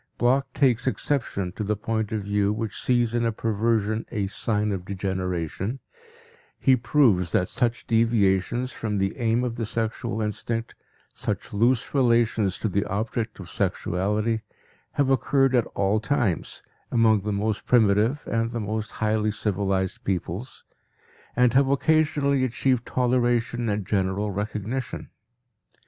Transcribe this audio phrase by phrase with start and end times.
[0.17, 4.71] Bloch takes exception to the point of view which sees in a perversion a "sign
[4.71, 5.79] of degeneration";
[6.57, 10.73] he proves that such deviations from the aim of the sexual instinct,
[11.13, 14.41] such loose relations to the object of sexuality,
[14.93, 20.63] have occurred at all times, among the most primitive and the most highly civilized peoples,
[21.35, 25.11] and have occasionally achieved toleration and general recognition.